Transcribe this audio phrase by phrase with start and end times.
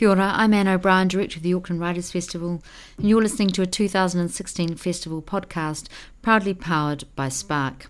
[0.00, 2.62] Kia ora, I'm Anne O'Brien, Director of the Auckland Writers Festival,
[2.96, 5.88] and you're listening to a 2016 festival podcast
[6.22, 7.84] proudly powered by Spark.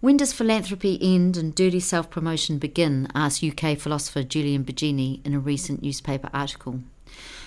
[0.00, 3.08] When does philanthropy end and dirty self promotion begin?
[3.16, 6.82] asked UK philosopher Julian Baggini in a recent newspaper article.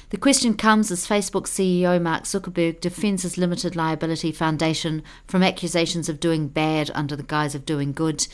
[0.09, 6.09] The question comes as Facebook CEO Mark Zuckerberg defends his limited liability foundation from accusations
[6.09, 8.27] of doing bad under the guise of doing good,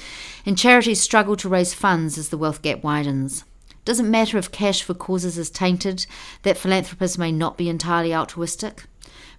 [0.47, 3.43] and charities struggle to raise funds as the wealth gap widens.
[3.85, 6.07] Doesn't matter if cash for causes is tainted,
[6.41, 8.85] that philanthropists may not be entirely altruistic.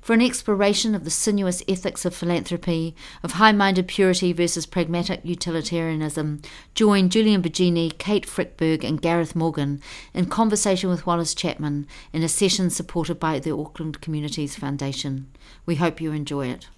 [0.01, 5.21] For an exploration of the sinuous ethics of philanthropy, of high minded purity versus pragmatic
[5.25, 6.43] utilitarianism,
[6.77, 9.83] join Julian Baggini, Kate Frykberg, and Gareth Morgan
[10.15, 15.27] in conversation with Wallace Chapman in a session supported by the Auckland Communities Foundation.
[15.67, 16.69] We hope you enjoy it.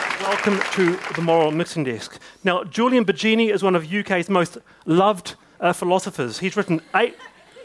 [0.24, 2.18] Welcome to the Moral Mixing Desk.
[2.44, 4.56] Now, Julian Baggini is one of UK's most
[4.86, 6.38] loved uh, philosophers.
[6.38, 7.14] He's written eight.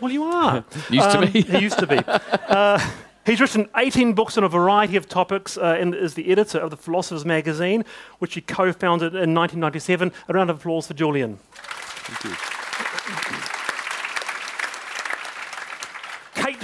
[0.01, 0.65] Well, you are.
[0.89, 1.41] used um, to be.
[1.41, 1.99] he used to be.
[2.49, 2.79] Uh,
[3.25, 6.71] he's written 18 books on a variety of topics uh, and is the editor of
[6.71, 7.85] the Philosopher's Magazine,
[8.17, 10.11] which he co founded in 1997.
[10.27, 11.37] A round of applause for Julian.
[11.53, 12.58] Thank you.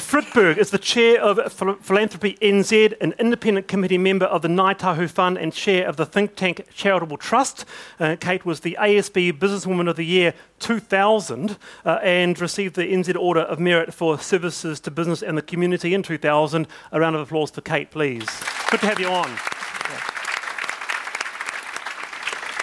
[0.06, 4.78] Kate Frykberg is the chair of Philanthropy NZ, an independent committee member of the Ngāi
[4.78, 7.66] Tahu Fund, and chair of the think tank Charitable Trust.
[8.00, 13.16] Uh, Kate was the ASB Businesswoman of the Year 2000 uh, and received the NZ
[13.16, 16.68] Order of Merit for services to business and the community in 2000.
[16.92, 18.28] A round of applause for Kate, please.
[18.70, 19.32] Good to have you on.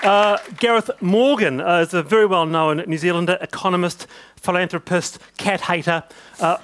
[0.04, 4.06] Uh, Gareth Morgan uh, is a very well known New Zealander, economist,
[4.36, 6.04] philanthropist, cat hater.
[6.40, 6.58] Uh,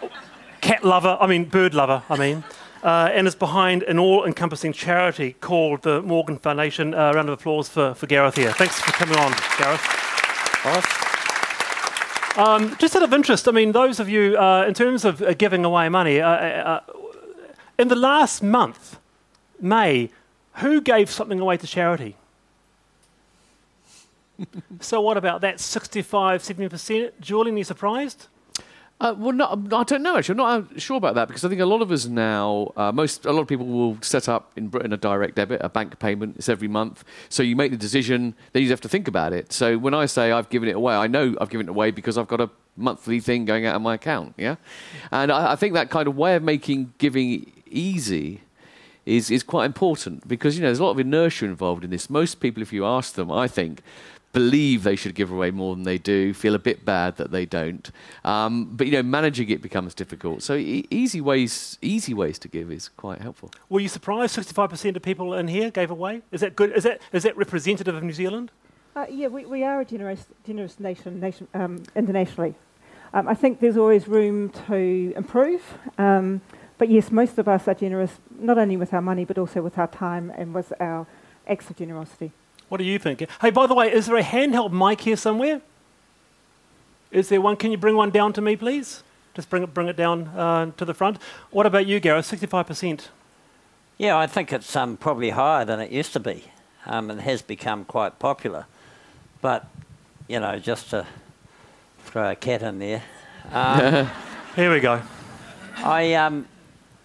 [0.61, 2.45] cat lover, I mean, bird lover, I mean,
[2.83, 6.95] uh, and is behind an all encompassing charity called the Morgan Foundation.
[6.95, 8.53] Uh, round of applause for, for Gareth here.
[8.53, 9.99] Thanks for coming on, Gareth.
[12.37, 15.35] Um, just out of interest, I mean, those of you, uh, in terms of uh,
[15.35, 16.81] giving away money, uh, uh,
[17.79, 18.99] in the last month,
[19.61, 20.11] May,
[20.55, 22.17] who gave something away to charity?
[24.81, 27.13] so, what about that 65, 70%?
[27.21, 28.27] Julian, are you surprised?
[29.01, 30.17] Uh, well, no, I don't know.
[30.17, 32.91] Actually, I'm not sure about that because I think a lot of us now, uh,
[32.91, 36.01] most a lot of people will set up in Britain a direct debit, a bank
[36.01, 36.37] payment.
[36.37, 38.35] It's every month, so you make the decision.
[38.53, 39.53] Then you have to think about it.
[39.53, 42.19] So when I say I've given it away, I know I've given it away because
[42.19, 44.35] I've got a monthly thing going out of my account.
[44.37, 44.57] Yeah,
[45.13, 48.41] and I, I think that kind of way of making giving easy
[49.07, 52.11] is is quite important because you know there's a lot of inertia involved in this.
[52.11, 53.81] Most people, if you ask them, I think
[54.33, 57.47] believe they should give away more than they do, feel a bit bad that they
[57.47, 57.91] don't.
[58.25, 60.43] Um, but you know, managing it becomes difficult.
[60.43, 63.51] So e- easy ways, easy ways to give is quite helpful.
[63.69, 64.35] Were you surprised?
[64.35, 66.23] Sixty-five percent of people in here gave away.
[66.31, 66.73] Is that good?
[66.73, 68.51] Is that is that representative of New Zealand?
[68.97, 72.55] Uh, yeah, we, we are a generous, generous nation, nation um, internationally.
[73.15, 75.63] Um, I think there's always room to improve.
[75.99, 76.41] Um,
[76.79, 79.79] but yes, most of us are generous, not only with our money, but also with
[79.79, 81.07] our time and with our
[81.47, 82.33] acts of generosity.
[82.69, 83.25] What do you think?
[83.41, 85.61] Hey, by the way, is there a handheld mic here somewhere?
[87.11, 87.57] Is there one?
[87.57, 89.03] Can you bring one down to me, please?
[89.35, 91.19] Just bring it, bring it down uh, to the front.
[91.51, 92.31] What about you, Gareth?
[92.31, 93.07] 65%.
[93.97, 96.45] Yeah, I think it's um, probably higher than it used to be.
[96.87, 98.67] Um, it has become quite popular.
[99.41, 99.67] But,
[100.27, 101.07] you know, just to
[102.05, 103.03] throw a cat in there.
[103.53, 104.11] Um,
[104.57, 105.01] here we go.
[105.77, 106.47] I, um,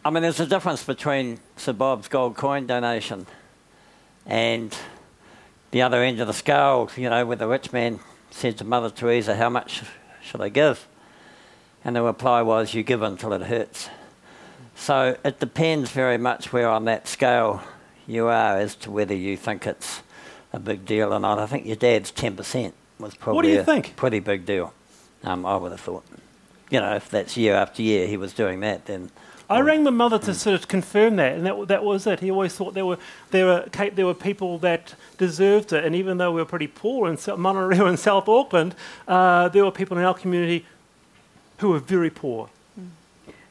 [0.03, 3.27] I mean, there's a difference between Sir Bob's gold coin donation
[4.25, 4.75] and
[5.73, 8.91] the other end of the scale, you know, where the rich man said to Mother
[8.91, 9.81] Teresa, How much
[10.21, 10.87] should I give?
[11.83, 13.89] And the reply was, You give until it hurts.
[14.75, 17.63] So it depends very much where on that scale
[18.05, 20.03] you are as to whether you think it's
[20.53, 21.39] a big deal or not.
[21.39, 23.95] I think your dad's 10% was probably what do you think?
[23.95, 24.75] pretty big deal,
[25.23, 26.05] um, I would have thought.
[26.69, 29.09] You know, if that's year after year he was doing that, then
[29.49, 32.21] I rang my mother to sort of confirm that, and that, that was it.
[32.21, 32.97] He always thought there were
[33.31, 37.09] there were there were people that deserved it, and even though we were pretty poor
[37.09, 38.75] in Manurewa and South Auckland,
[39.07, 40.65] uh, there were people in our community
[41.57, 42.49] who were very poor.
[42.79, 42.89] Mm.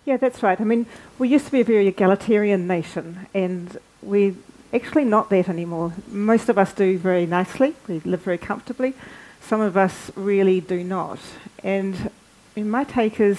[0.05, 0.61] Yeah, that's right.
[0.61, 0.87] I mean,
[1.19, 4.35] we used to be a very egalitarian nation, and we're
[4.73, 5.93] actually not that anymore.
[6.09, 7.75] Most of us do very nicely.
[7.87, 8.95] We live very comfortably.
[9.43, 11.19] Some of us really do not.
[11.63, 12.11] And
[12.57, 13.39] in my take is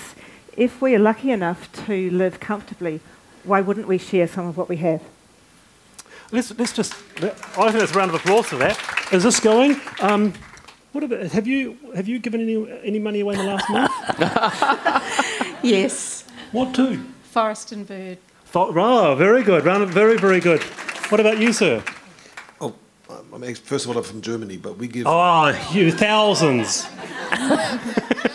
[0.57, 2.99] if we are lucky enough to live comfortably,
[3.43, 5.01] why wouldn't we share some of what we have?
[6.31, 8.79] Let's, let's just, I think that's a round of applause for that.
[9.11, 9.79] Is this going?
[10.01, 10.33] Um,
[10.91, 13.91] what about, have you, have you given any, any money away in the last month?
[15.63, 16.23] yes.
[16.51, 17.03] What to?
[17.23, 18.17] Forest and bird.
[18.45, 19.65] For, oh, very good.
[19.65, 20.61] Round of, very, very good.
[21.09, 21.83] What about you, sir?
[22.61, 22.73] Oh,
[23.33, 26.87] I mean, first of all, I'm from Germany, but we give Oh, you thousands.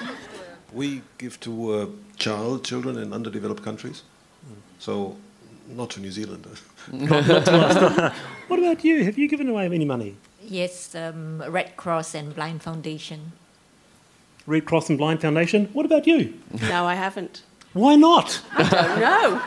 [0.79, 1.87] we give to uh,
[2.17, 4.03] child children in underdeveloped countries.
[4.79, 5.17] So,
[5.67, 6.47] not to New Zealand.
[8.49, 9.05] What about you?
[9.05, 10.17] Have you given away any money?
[10.43, 13.33] Yes, um, Red Cross and Blind Foundation.
[14.47, 15.69] Red Cross and Blind Foundation.
[15.75, 16.33] What about you?
[16.63, 17.43] No, I haven't.
[17.75, 18.41] Why not?
[18.53, 19.43] I don't know.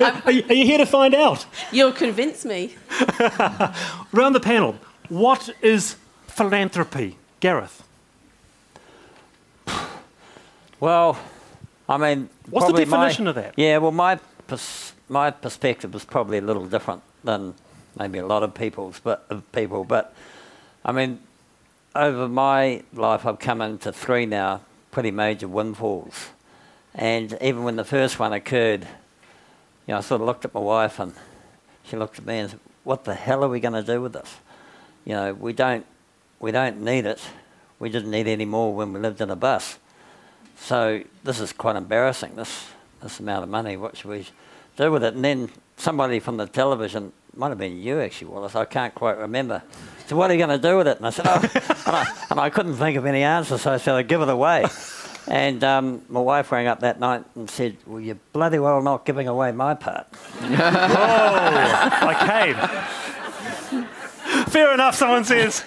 [0.24, 1.44] Are you, are you here to find out?
[1.70, 2.74] You'll convince me.
[4.10, 4.76] Round the panel,
[5.10, 5.96] what is
[6.28, 7.18] philanthropy?
[7.40, 7.82] Gareth.
[10.82, 11.16] Well,
[11.88, 13.54] I mean, What's the probably my- definition of that?
[13.56, 14.18] Yeah, well, my
[14.48, 17.54] pers- my perspective is probably a little different than
[17.96, 19.84] maybe a lot of people's, but of people.
[19.84, 20.12] But
[20.84, 21.20] I mean,
[21.94, 26.30] over my life, I've come into three now pretty major windfalls,
[26.96, 28.82] and even when the first one occurred,
[29.86, 31.14] you know, I sort of looked at my wife and
[31.84, 34.14] she looked at me and said, "What the hell are we going to do with
[34.14, 34.34] this?
[35.04, 35.86] You know, we don't
[36.40, 37.20] we don't need it.
[37.78, 39.78] We didn't need any more when we lived in a bus."
[40.56, 42.36] So this is quite embarrassing.
[42.36, 42.66] This
[43.02, 43.76] this amount of money.
[43.76, 44.26] What should we
[44.76, 45.14] do with it?
[45.14, 48.54] And then somebody from the television might have been you actually, Wallace.
[48.54, 49.62] I can't quite remember.
[50.06, 50.98] So what are you going to do with it?
[50.98, 51.40] And I said, oh,
[51.86, 54.28] and, I, and I couldn't think of any answer, so I said, I'd give it
[54.28, 54.66] away.
[55.28, 59.04] And um, my wife rang up that night and said, "Well, you're bloody well not
[59.04, 60.08] giving away my part."
[60.40, 62.16] I
[63.70, 63.86] came.
[64.46, 65.62] Fair enough, someone says.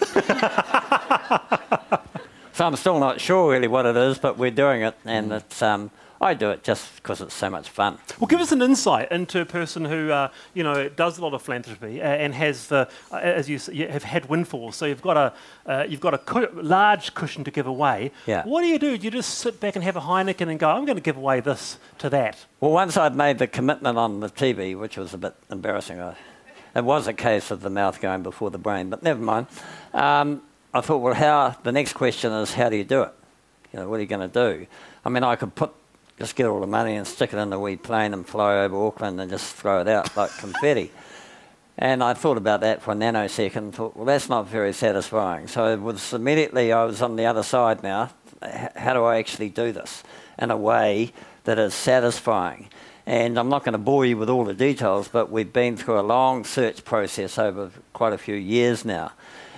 [2.56, 5.62] So I'm still not sure really what it is, but we're doing it, and it's.
[5.62, 5.92] Um,
[6.22, 7.98] I do it just because it's so much fun.
[8.18, 11.34] Well, give us an insight into a person who, uh, you know, does a lot
[11.34, 14.78] of philanthropy and has the, uh, as you, you have had windfalls.
[14.78, 15.34] So you've got a,
[15.70, 18.14] uh, you've got a cu- large cushion to give away.
[18.26, 18.46] Yeah.
[18.46, 18.98] What do you do?
[18.98, 21.18] Do you just sit back and have a Heineken and go, I'm going to give
[21.18, 22.46] away this to that?
[22.62, 26.16] Well, once I'd made the commitment on the TV, which was a bit embarrassing, I,
[26.74, 29.48] it was a case of the mouth going before the brain, but never mind.
[29.94, 30.42] Um,
[30.76, 31.56] I thought, well, how?
[31.64, 33.14] The next question is, how do you do it?
[33.72, 34.68] You know, what are you going to do?
[35.06, 35.72] I mean, I could put
[36.20, 38.86] just get all the money and stick it in a wee plane and fly over
[38.86, 40.92] Auckland and just throw it out like confetti.
[41.78, 45.48] And I thought about that for a nanosecond and thought, well, that's not very satisfying.
[45.48, 48.10] So it was immediately I was on the other side now.
[48.76, 50.04] How do I actually do this
[50.38, 51.14] in a way
[51.46, 52.68] that is satisfying?
[53.06, 56.02] And I'm not going to bore you with all the details, but we've been through
[56.02, 59.14] a long search process over quite a few years now.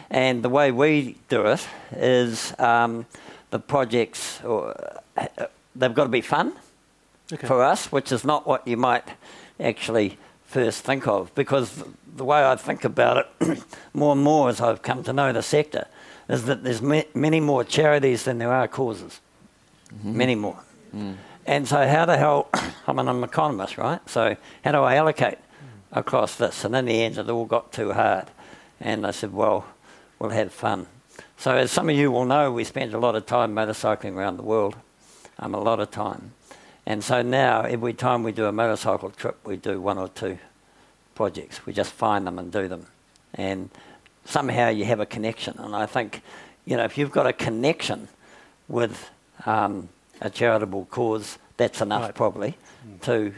[0.09, 3.05] And the way we do it is um,
[3.51, 4.73] the projects, or,
[5.17, 5.27] uh,
[5.75, 6.53] they've got to be fun
[7.33, 7.45] Okay.
[7.45, 9.03] for us, which is not what you might
[9.59, 11.33] actually first think of.
[11.35, 11.83] Because
[12.15, 13.63] the way I think about it
[13.93, 15.87] more and more as I've come to know the sector
[16.29, 19.19] is that there's ma- many more charities than there are causes.
[20.03, 20.57] Many more.
[21.45, 22.49] And so, how the hell?
[22.53, 23.99] I mean, I'm an economist, right?
[24.09, 25.37] So, how do I allocate
[25.91, 26.65] across this?
[26.65, 28.25] And in the end, it all got too hard.
[28.81, 29.65] And I said, well,
[30.19, 30.87] we'll have fun.
[31.37, 34.37] So, as some of you will know, we spend a lot of time motorcycling around
[34.37, 34.75] the world,
[35.39, 36.31] um, a lot of time.
[36.85, 40.37] And so now, every time we do a motorcycle trip, we do one or two
[41.15, 41.65] projects.
[41.65, 42.87] We just find them and do them.
[43.33, 43.69] And
[44.25, 45.55] somehow you have a connection.
[45.59, 46.21] And I think,
[46.65, 48.07] you know, if you've got a connection
[48.67, 49.09] with
[49.45, 49.89] um,
[50.21, 52.15] a charitable cause, that's enough Right.
[52.15, 52.57] probably
[53.01, 53.33] to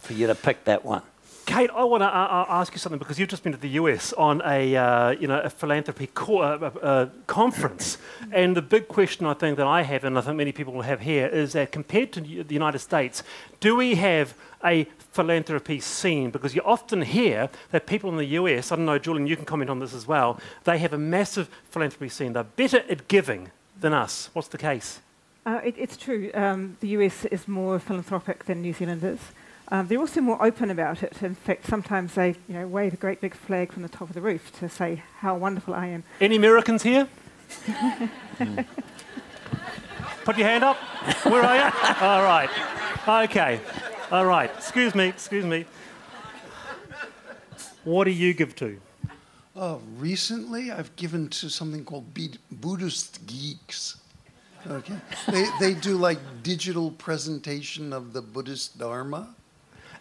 [0.00, 1.02] for you to pick that one.
[1.44, 3.70] Kate, I want to uh, uh, ask you something because you've just been to the
[3.70, 7.98] US on a uh, you know a philanthropy co- uh, uh, uh, conference,
[8.30, 10.82] and the big question I think that I have, and I think many people will
[10.82, 13.24] have here, is that compared to the United States,
[13.58, 14.34] do we have
[14.64, 16.30] a philanthropy scene?
[16.30, 19.44] Because you often hear that people in the US, I don't know, Julian, you can
[19.44, 20.38] comment on this as well.
[20.62, 22.34] They have a massive philanthropy scene.
[22.34, 24.30] They're better at giving than us.
[24.32, 25.00] What's the case?
[25.44, 26.30] Uh, it, it's true.
[26.34, 29.18] Um, the US is more philanthropic than New Zealand is.
[29.72, 31.22] Um, they're also more open about it.
[31.22, 34.14] In fact, sometimes they you know, wave a great big flag from the top of
[34.14, 36.04] the roof to say how wonderful I am.
[36.20, 37.08] Any Americans here?
[40.24, 40.76] Put your hand up.
[41.24, 41.64] Where are you?
[42.02, 42.50] All right.
[43.24, 43.60] Okay.
[44.10, 44.50] All right.
[44.58, 45.06] Excuse me.
[45.06, 45.64] Excuse me.
[47.84, 48.78] What do you give to?
[49.56, 53.96] Uh, recently, I've given to something called Be- Buddhist Geeks.
[54.66, 54.94] Okay,
[55.28, 59.34] they they do like digital presentation of the Buddhist Dharma.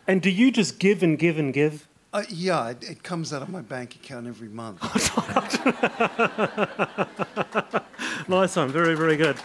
[0.07, 1.87] And do you just give and give and give?
[2.13, 4.81] Uh, yeah, it, it comes out of my bank account every month.
[8.27, 8.69] Nice one.
[8.69, 9.35] Very, very good.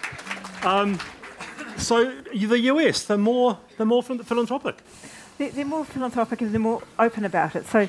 [0.63, 0.99] Um,
[1.77, 4.77] so the US, they're more, they're more philanthropic.
[5.39, 7.67] They're, they're more philanthropic and they're more open about it.
[7.67, 7.89] So,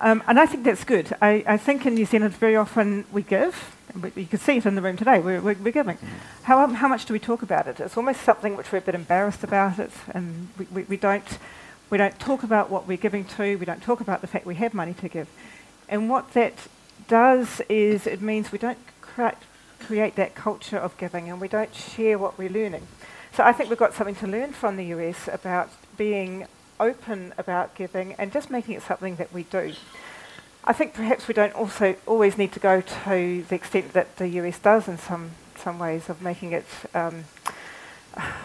[0.00, 1.14] um, and I think that's good.
[1.20, 3.74] I, I think in New Zealand very often we give.
[4.00, 5.18] we- You can see it in the room today.
[5.18, 5.98] We're, we're, we're giving.
[6.44, 7.80] How, um, how much do we talk about it?
[7.80, 11.38] It's almost something which we're a bit embarrassed about it, and we, we, we don't
[11.90, 13.56] we don't talk about what we're giving to.
[13.56, 15.28] We don't talk about the fact we have money to give,
[15.88, 16.54] and what that
[17.06, 19.36] does is it means we don't crea-
[19.80, 22.86] create that culture of giving and we don't share what we're learning.
[23.32, 26.46] So I think we've got something to learn from the US about being
[26.80, 29.72] open about giving and just making it something that we do.
[30.64, 34.28] I think perhaps we don't also always need to go to the extent that the
[34.40, 37.24] US does in some, some ways of making it um,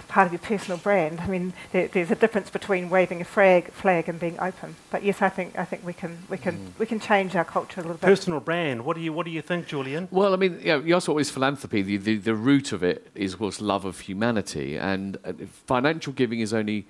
[0.08, 1.22] part of your personal brand.
[1.22, 4.76] I mean, there, there's a difference between waving a flag, flag and being open.
[4.92, 7.82] But yes, I think I think we can we can we can change our culture
[7.82, 8.08] a little bit.
[8.08, 8.86] Personal brand.
[8.86, 10.08] What do you What do you think, Julian?
[10.12, 11.82] Well, I mean, you, know, you asked what is philanthropy.
[11.82, 14.78] The, the, the root of it is, of course, love of humanity.
[14.78, 15.34] And uh,
[15.68, 16.88] financial giving is only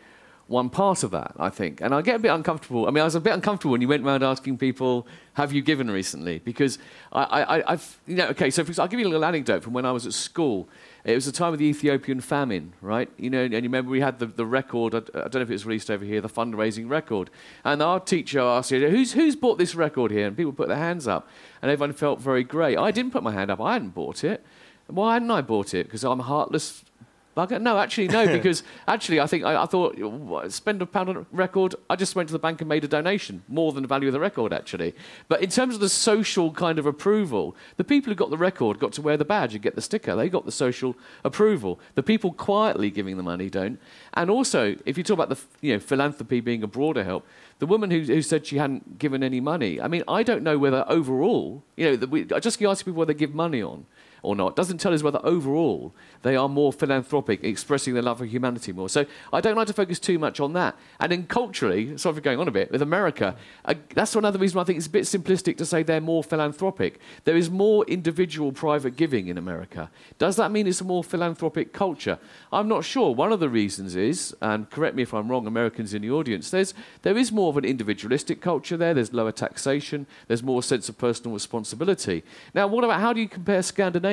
[0.48, 1.80] one part of that, I think.
[1.80, 2.86] And I get a bit uncomfortable.
[2.86, 5.62] I mean, I was a bit uncomfortable when you went around asking people, have you
[5.62, 6.40] given recently?
[6.40, 6.78] Because
[7.14, 9.72] I, I, I've, you know, okay, so for, I'll give you a little anecdote from
[9.72, 10.68] when I was at school.
[11.06, 13.10] It was the time of the Ethiopian famine, right?
[13.18, 15.50] You know, and you remember we had the, the record, I, I don't know if
[15.50, 17.30] it was released over here, the fundraising record.
[17.64, 20.28] And our teacher asked, who's, who's bought this record here?
[20.28, 21.28] And people put their hands up.
[21.62, 22.78] And everyone felt very great.
[22.78, 23.62] I didn't put my hand up.
[23.62, 24.46] I hadn't bought it.
[24.88, 25.86] Why hadn't I bought it?
[25.86, 26.84] Because I'm heartless
[27.36, 27.62] bugger?
[27.62, 31.18] No, actually, no, because actually, I think I, I thought, what, spend a pound on
[31.18, 31.76] a record.
[31.90, 34.14] I just went to the bank and made a donation, more than the value of
[34.14, 34.96] the record, actually.
[35.28, 38.80] But in terms of the social kind of approval, the people who got the record
[38.80, 40.16] got to wear the badge and get the sticker.
[40.16, 41.80] They got the social approval.
[41.96, 43.80] The people quietly giving the money don't.
[44.14, 47.26] And also, if you talk about the you know philanthropy being a broader help,
[47.60, 49.80] the woman who, who said she hadn't given any money.
[49.80, 52.98] I mean, I don't know whether overall, you know, the, we, I just ask people
[52.98, 53.86] what they give money on
[54.24, 54.56] or not.
[54.56, 58.90] Doesn't tell us whether overall they are more philanthropic, expressing their love for humanity more.
[58.90, 60.76] So I don't like to focus too much on that.
[61.00, 64.60] And then culturally, sorry for going on a bit, with America, uh, that's another reason
[64.60, 67.00] I think it's a bit simplistic to say they're more philanthropic.
[67.26, 69.92] There is more individual private giving in America.
[70.18, 72.18] Does that mean it's a more philanthropic culture?
[72.52, 73.14] I'm not sure.
[73.14, 76.50] One of the reasons is, and correct me if I'm wrong, Americans in the audience,
[76.50, 78.94] there's, there is more of an individualistic culture there.
[78.94, 80.08] There's lower taxation.
[80.28, 82.24] There's more sense of personal responsibility.
[82.54, 84.13] Now, what about how do you compare Scandinavia?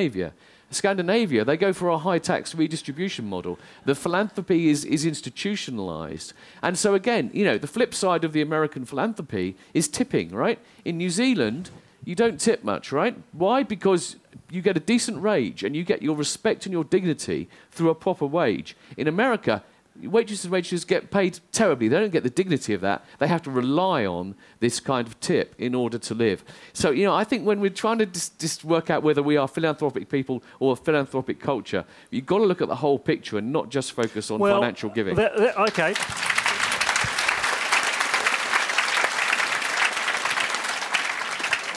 [0.71, 3.59] Scandinavia, they go for a high tax redistribution model.
[3.85, 6.33] The philanthropy is, is institutionalized.
[6.63, 10.59] And so, again, you know, the flip side of the American philanthropy is tipping, right?
[10.85, 11.71] In New Zealand,
[12.05, 13.15] you don't tip much, right?
[13.33, 13.63] Why?
[13.63, 14.15] Because
[14.49, 17.95] you get a decent wage and you get your respect and your dignity through a
[17.95, 18.75] proper wage.
[18.97, 19.63] In America,
[20.01, 21.87] waitresses and waitresses get paid terribly.
[21.87, 23.03] They don't get the dignity of that.
[23.19, 26.43] They have to rely on this kind of tip in order to live.
[26.73, 29.37] So, you know, I think when we're trying to just, just work out whether we
[29.37, 33.37] are philanthropic people or a philanthropic culture, you've got to look at the whole picture
[33.37, 35.15] and not just focus on Well, financial giving.
[35.15, 35.93] that- that- okay.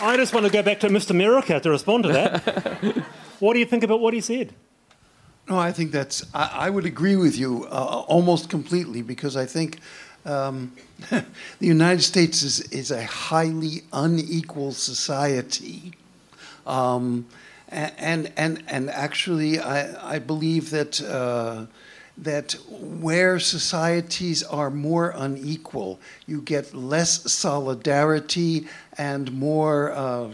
[0.06, 1.10] I just want to go back to Mr.
[1.10, 2.42] America to respond to that.
[3.40, 4.52] what do you think about what he said?
[5.48, 9.44] No, I think that's, I, I would agree with you uh, almost completely because I
[9.44, 9.78] think
[10.24, 10.72] um,
[11.10, 11.24] the
[11.60, 15.92] United States is, is a highly unequal society.
[16.66, 17.26] Um,
[17.68, 21.66] and, and, and actually, I, I believe that, uh,
[22.16, 28.66] that where societies are more unequal, you get less solidarity
[28.96, 30.32] and more uh,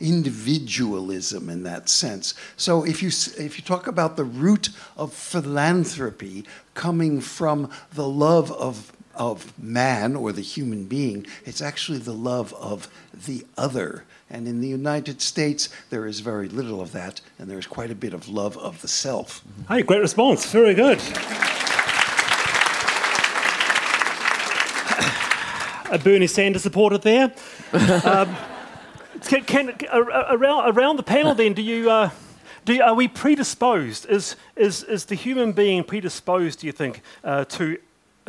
[0.00, 2.34] individualism in that sense.
[2.56, 8.50] So if you if you talk about the root of philanthropy coming from the love
[8.52, 12.88] of of man or the human being, it's actually the love of
[13.26, 14.04] the other.
[14.30, 17.90] And in the United States, there is very little of that, and there is quite
[17.90, 19.42] a bit of love of the self.
[19.68, 20.50] Hey, great response.
[20.50, 20.98] Very good.
[25.90, 27.34] A Bernie Sanders supporter there.
[28.04, 28.34] Um,
[29.20, 32.08] can, can, around, around the panel, then, do you, uh,
[32.64, 34.06] do are we predisposed?
[34.06, 37.78] Is, is, is the human being predisposed, do you think, uh, to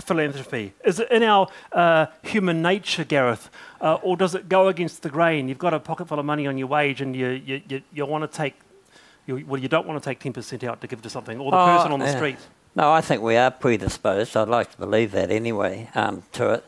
[0.01, 0.73] philanthropy?
[0.83, 3.50] Is it in our uh, human nature, Gareth,
[3.81, 5.47] uh, or does it go against the grain?
[5.47, 8.05] You've got a pocket full of money on your wage and you, you, you, you
[8.05, 8.55] want to take,
[9.27, 11.57] you, well, you don't want to take 10% out to give to something, or the
[11.57, 12.15] Oh, person on the yeah.
[12.15, 12.38] street.
[12.75, 14.35] No, I think we are predisposed.
[14.35, 16.65] I'd like to believe that anyway um, to it.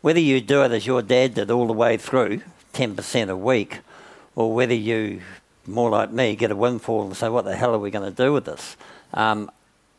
[0.00, 2.42] Whether you do it as your dad did all the way through,
[2.74, 3.80] 10% a week,
[4.36, 5.20] or whether you,
[5.66, 8.14] more like me, get a windfall and say, what the hell are we going to
[8.24, 8.76] do with this?
[9.12, 9.50] Um,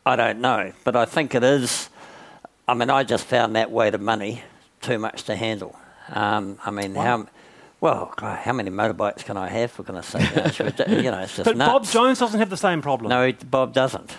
[0.06, 0.72] I don't know.
[0.86, 1.90] But I think it is,
[2.70, 4.44] I mean, I just found that weight of money
[4.82, 5.76] too much to handle.
[6.10, 7.28] Um, I mean, how.
[7.82, 9.72] Well, God, how many motorbikes can I have?
[9.72, 11.86] For goodness sake, you know, it's, ridic- you know, it's just But Bob.
[11.86, 13.10] Jones doesn't have the same problem.
[13.10, 14.18] No, he- Bob doesn't.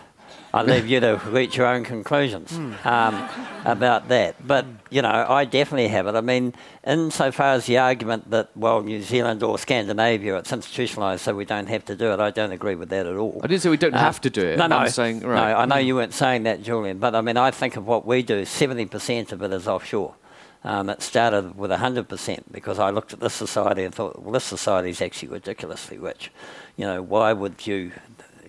[0.52, 2.52] I leave you to reach your own conclusions
[2.84, 3.28] um,
[3.64, 4.34] about that.
[4.46, 6.16] But, you know, I definitely have it.
[6.16, 6.54] I mean,
[6.84, 11.68] insofar as the argument that, well, New Zealand or Scandinavia, it's institutionalised so we don't
[11.68, 13.40] have to do it, I don't agree with that at all.
[13.44, 14.58] I didn't say we don't Uh, have to do it.
[14.58, 14.78] No, no.
[14.78, 15.52] I'm saying, right.
[15.52, 18.04] No, I know you weren't saying that, Julian, but I mean, I think of what
[18.04, 20.14] we do, 70% of it is offshore.
[20.62, 24.44] Um, it started with 100% because I looked at this society and thought, well, this
[24.44, 26.30] society is actually ridiculously rich.
[26.76, 27.92] You know, why would you,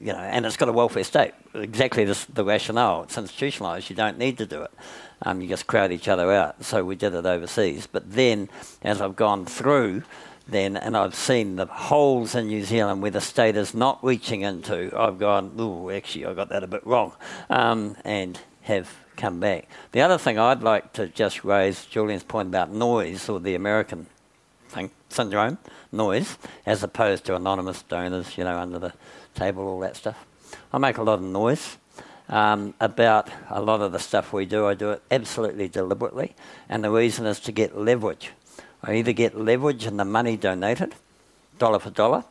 [0.01, 1.33] you know, and it's got a welfare state.
[1.53, 3.03] Exactly the rationale.
[3.03, 3.89] It's institutionalised.
[3.89, 4.71] You don't need to do it.
[5.21, 6.65] Um, you just crowd each other out.
[6.65, 7.87] So we did it overseas.
[7.87, 8.49] But then,
[8.81, 10.01] as I've gone through,
[10.47, 14.41] then, and I've seen the holes in New Zealand where the state is not reaching
[14.41, 17.13] into, I've gone, oh, actually, I got that a bit wrong,
[17.49, 19.67] um, and have come back.
[19.91, 24.07] The other thing I'd like to just raise Julian's point about noise or the American
[25.09, 25.57] syndrome,
[25.91, 28.93] noise, as opposed to anonymous donors, you know, under the
[29.35, 30.25] table, all that stuff.
[30.73, 31.77] I make a lot of noise.
[32.29, 36.33] Um, about a lot of the stuff we do, I do it absolutely deliberately,
[36.69, 38.31] and the reason is to get leverage.
[38.83, 40.95] I either get leverage in the money donated,
[41.59, 42.23] dollar for dollar.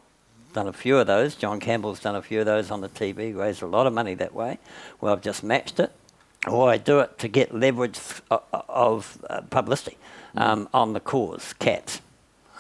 [0.53, 1.37] Done a few of those.
[1.37, 4.15] John Campbell's done a few of those on the TV, raised a lot of money
[4.15, 4.59] that way.
[5.01, 5.93] Well, I've just matched it.
[6.49, 7.99] Or I do it to get leverage
[8.31, 9.99] of, of uh, publicity
[10.35, 12.01] um, on the cause, cats.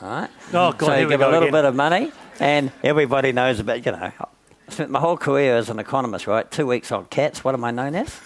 [0.03, 0.31] All right?
[0.53, 1.53] Oh, God, so you give a little again.
[1.53, 5.69] bit of money, and everybody knows about, you know, I spent my whole career as
[5.69, 6.51] an economist, right?
[6.51, 7.45] Two weeks on cats.
[7.45, 8.19] What am I known as?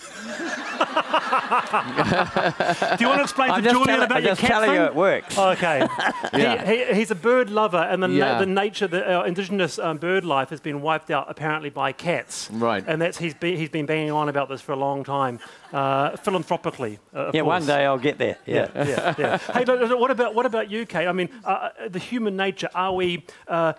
[2.98, 4.82] Do you want to explain I'm to Julian about I'm your just cat telling you
[4.84, 5.36] it works.
[5.38, 5.86] Okay.
[6.34, 6.66] Yeah.
[6.68, 8.38] he, he, he's a bird lover, and the, na- Yeah.
[8.38, 12.48] the nature, the uh, indigenous um, bird life has been wiped out apparently by cats.
[12.50, 12.82] Right.
[12.86, 15.38] And that's he's been, he's been banging on about this for a long time,
[15.72, 16.98] uh, philanthropically.
[17.14, 17.66] Uh, of Yeah, one course.
[17.68, 18.36] day I'll get there.
[18.46, 18.68] Yeah.
[18.74, 19.38] Yeah, yeah, yeah.
[19.54, 21.06] hey, look, look, what about what about you, Kate?
[21.06, 22.68] I mean, uh, uh, the human nature.
[22.74, 23.74] Are we uh,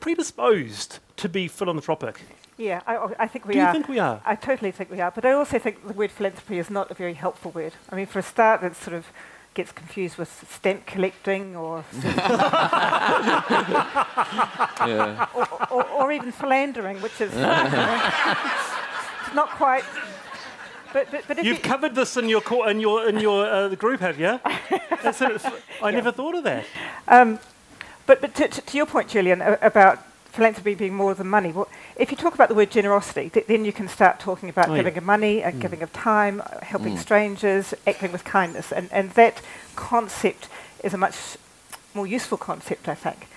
[0.00, 2.20] predisposed to be philanthropic?
[2.62, 3.72] Yeah, I, I think we Do you are.
[3.72, 4.20] think we are?
[4.24, 5.10] I totally think we are.
[5.10, 7.72] But I also think the word philanthropy is not a very helpful word.
[7.90, 9.06] I mean, for a start, it sort of
[9.54, 11.84] gets confused with stamp collecting or,
[14.86, 15.26] Yeah.
[15.34, 17.34] or, or, or even philandering, which is
[19.34, 19.84] not quite.
[20.92, 23.44] But, but, but if You've you, covered this in your co- in your in your
[23.46, 24.38] uh, the group, have you?
[25.02, 25.42] That's it.
[25.82, 26.64] I never thought of that.
[27.08, 27.38] Um,
[28.06, 29.98] but but to, to, to your point, Julian, about
[30.32, 33.64] philanthropy being more than money, well, if you talk about the word generosity, th- then
[33.64, 34.78] you can start talking about Oh, yeah.
[34.82, 39.10] giving of money, uh, giving of time, uh, helping strangers, acting with kindness, and, and
[39.10, 39.42] that
[39.76, 40.48] concept
[40.82, 41.16] is a much
[41.94, 43.28] more useful concept, I think.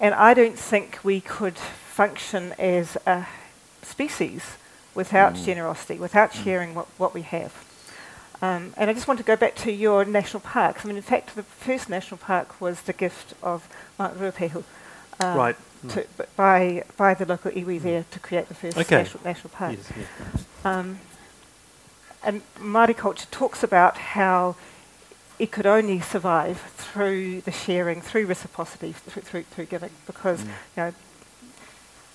[0.00, 3.26] And I don't think we could function as a
[3.82, 4.56] species
[4.94, 7.52] without generosity, without sharing what, what we have.
[8.42, 10.84] Um, and I just want to go back to your national parks.
[10.84, 14.64] I mean, in fact, the first national park was the gift of Mount Ruapehu.
[15.20, 15.56] Um, Right.
[15.82, 15.88] Hmm.
[15.88, 17.84] To, by, by the local iwi hmm.
[17.84, 18.96] there to create the first Okay.
[18.96, 19.76] national, national park.
[19.76, 20.44] Yes, yes.
[20.64, 21.00] Um,
[22.22, 24.56] and Māori culture talks about how
[25.38, 30.48] it could only survive through the sharing, through reciprocity, through, through, through giving, because hmm.
[30.48, 30.94] you know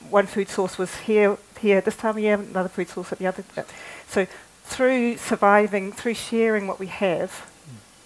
[0.09, 3.25] one food source was here here this time of year, another food source at the
[3.25, 3.43] other.
[4.07, 4.27] So
[4.63, 7.49] through surviving, through sharing what we have,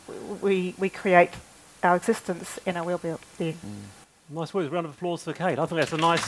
[0.08, 1.32] w- we we create
[1.84, 3.58] our existence and our well-being.
[4.30, 4.70] Nice words.
[4.72, 5.58] Round of applause for Kate.
[5.58, 6.24] I think that's a nice,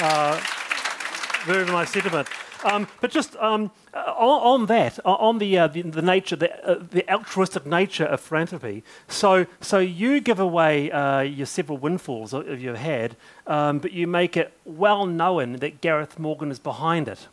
[0.00, 0.40] uh,
[1.44, 2.28] very nice sentiment.
[2.62, 6.64] Um, but just um, uh, on, on that, on the, uh, the the nature, the,
[6.64, 8.84] uh, the altruistic nature of philanthropy.
[9.08, 14.06] So, so you give away uh, your several windfalls that you've had, um, but you
[14.06, 17.26] make it well known that Gareth Morgan is behind it.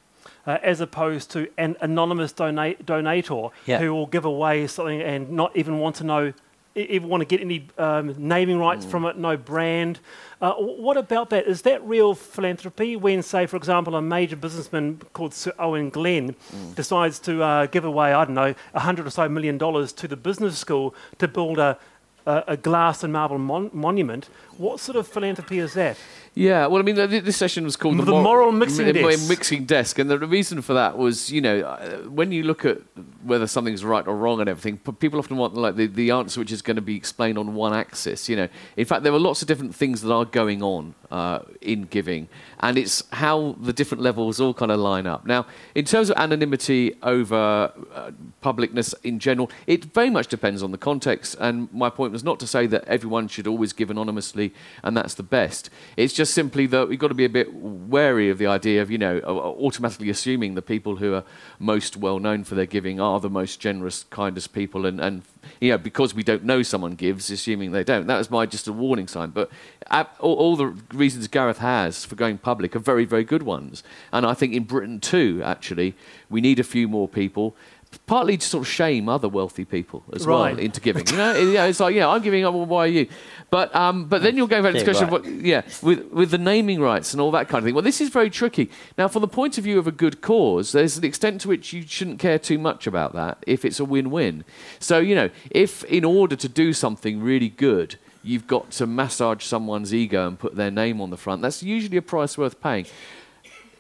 [0.48, 3.80] Uh, as opposed to an anonymous donate, donator Yeah.
[3.80, 6.32] who will give away something and not even want to know
[6.78, 10.00] even want to get any um, naming rights from it, no brand.
[10.42, 11.48] Uh, what about that?
[11.48, 16.36] Is that real philanthropy when, say, for example, a major businessman called Sir Owen Glenn
[16.76, 20.08] decides to uh, give away, I don't know, a hundred or so million dollars to
[20.08, 21.78] the business school to build a,
[22.26, 24.30] a, a glass and marble mon- monument?
[24.58, 25.98] What sort of philanthropy is that?
[26.34, 29.28] Yeah, well, I mean, this session was called The moral mixing m- m- desk.
[29.30, 32.78] mixing desk, and the reason for that was, you know, uh, when you look at
[33.24, 36.52] whether something's right or wrong and everything, people often want like the, the answer which
[36.52, 38.30] is going to be explained on one axis.
[38.30, 41.40] You know, in fact, there are lots of different things that are going on uh,
[41.62, 45.26] in giving, and it's how the different levels all kind of line up.
[45.26, 48.12] Now, in terms of anonymity over uh,
[48.44, 51.36] publicness in general, it very much depends on the context.
[51.40, 54.47] And my point was not to say that everyone should always give anonymously
[54.84, 55.70] and that's the best.
[55.96, 58.92] It's just simply that we've got to be a bit wary of the idea of,
[58.92, 61.24] you know, automatically assuming the people who are
[61.60, 65.24] most well known for their giving are the most generous, kindest people, and, and
[65.60, 68.08] you know, because we don't know someone gives, assuming they don't.
[68.08, 69.30] That was my just a warning sign.
[69.30, 69.50] But
[69.90, 73.84] all, all the reasons Gareth has for going public are very, very good ones.
[74.12, 75.96] And I think in Britain too, actually,
[76.30, 77.56] we need a few more people.
[78.06, 80.56] Partly to sort of shame other wealthy people as Right.
[80.56, 81.08] well into giving.
[81.08, 82.54] You know, yeah, it's like, yeah, I'm giving up.
[82.54, 83.08] Well, why are you?
[83.50, 85.26] But um, but then you're going back to the Yeah, discussion right.
[85.26, 87.74] of what, yeah, with with the naming rights and all that kind of thing.
[87.76, 88.70] Well, this is very tricky.
[88.98, 91.74] Now, from the point of view of a good cause, there's an extent to which
[91.74, 94.44] you shouldn't care too much about that if it's a win-win.
[94.80, 97.98] So you know, if in order to do something really good.
[98.24, 101.42] You've got to massage someone's ego and put their name on the front.
[101.42, 102.86] That's usually a price worth paying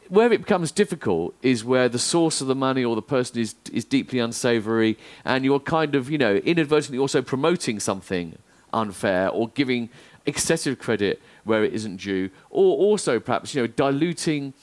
[0.09, 3.55] where it becomes difficult is where the source of the money or the person is
[3.71, 8.37] is deeply unsavory, and you're kind of you know inadvertently also promoting something
[8.73, 9.89] unfair or giving
[10.25, 14.53] excessive credit where it isn't due, or also perhaps you know diluting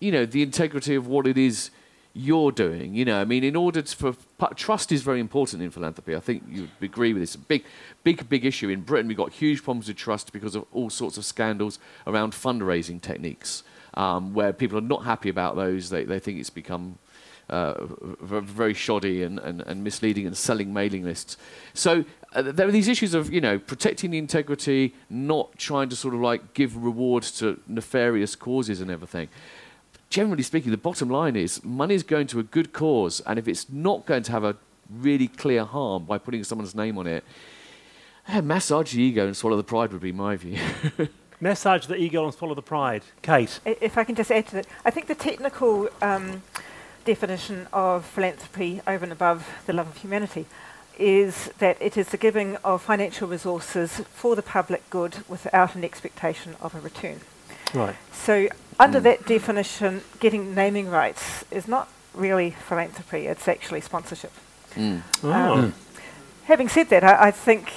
[0.00, 1.70] you know the integrity of what it is
[2.14, 2.94] you're doing.
[2.94, 4.14] You know, I mean, in order to, for
[4.54, 6.14] trust is very important in philanthropy.
[6.14, 7.34] I think you agree with this.
[7.34, 7.64] A big,
[8.04, 9.08] big, big issue in Britain.
[9.08, 13.64] We've got huge problems with trust because of all sorts of scandals around fundraising techniques,
[13.96, 15.90] um, where people are not happy about those.
[15.90, 16.98] They they think it's become
[17.50, 17.74] uh,
[18.20, 21.36] very shoddy and, and, and misleading and selling mailing lists.
[21.74, 25.96] So uh, there are these issues of you know protecting the integrity, not trying to
[25.96, 29.28] sort of like give rewards to nefarious causes and everything
[30.14, 33.48] generally speaking, the bottom line is money is going to a good cause, and if
[33.48, 34.56] it's not going to have a
[34.88, 37.24] really clear harm by putting someone's name on it,
[38.28, 40.58] eh, massage the ego and swallow the pride would be my view.
[41.40, 43.02] Massage the ego and swallow the pride.
[43.22, 43.60] Kate.
[43.64, 46.42] If I can just add to that, I think the technical um,
[47.04, 50.46] definition of philanthropy over and above the love of humanity
[50.98, 55.84] is that it is the giving of financial resources for the public good without an
[55.84, 57.20] expectation of a return.
[57.72, 57.96] Right.
[58.12, 64.32] So, under that definition, getting naming rights is not really philanthropy, it's actually sponsorship.
[64.74, 65.02] Mm.
[65.24, 65.32] Oh.
[65.32, 65.74] Um,
[66.46, 67.72] Having said that, I, I think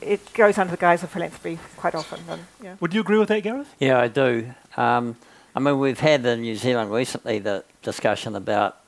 [0.00, 2.20] it goes under the guise of philanthropy quite often.
[2.28, 2.74] And, yeah.
[2.80, 3.72] Would you agree with that, Gareth?
[3.78, 4.52] Yeah, I do.
[4.76, 5.16] Um,
[5.54, 8.78] I mean, we've had in New Zealand recently the discussion about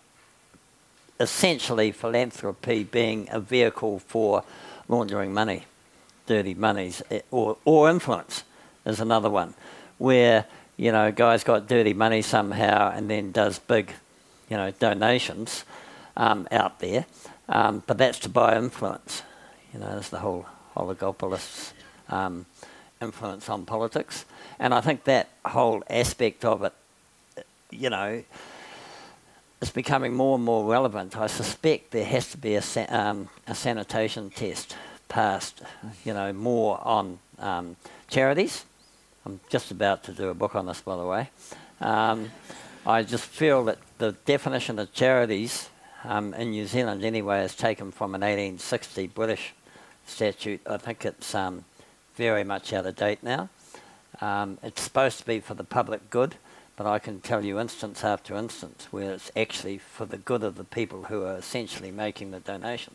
[1.20, 4.42] essentially philanthropy being a vehicle for
[4.88, 5.64] laundering money,
[6.26, 8.42] dirty monies, eh, or, or influence
[8.84, 9.54] is another one,
[9.98, 13.92] where, you know, a guy's got dirty money somehow and then does big,
[14.48, 15.64] you know, donations
[16.16, 17.04] um, out there,
[17.50, 19.22] um, but that's to buy influence.
[19.74, 21.72] You know, there's the whole oligopolists
[22.08, 22.46] um,
[23.02, 24.24] influence on politics.
[24.58, 26.72] And I think that whole aspect of it,
[27.70, 28.22] you know,
[29.60, 31.16] is becoming more and more relevant.
[31.16, 34.76] I suspect there has to be a, sa- um, a sanitation test
[35.08, 35.62] passed,
[36.04, 37.76] you know, more on um,
[38.08, 38.64] charities.
[39.26, 41.30] I'm just about to do a book on this, by the way.
[41.80, 42.30] Um,
[42.86, 45.68] I just feel that the definition of charities
[46.04, 49.52] um, in New Zealand, anyway, is taken from an 1860 British
[50.06, 50.60] statute.
[50.66, 51.64] I think it's um,
[52.16, 53.48] very much out of date now.
[54.20, 56.34] Um, it's supposed to be for the public good,
[56.76, 60.56] but I can tell you instance after instance where it's actually for the good of
[60.56, 62.94] the people who are essentially making the donation.